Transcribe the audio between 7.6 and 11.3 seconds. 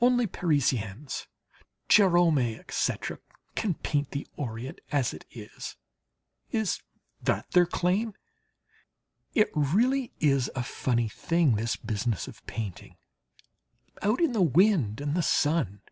claim? It really is a funny